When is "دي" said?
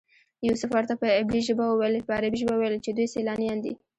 3.65-3.73